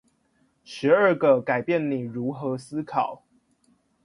[0.63, 3.23] 十二個改變你如何思考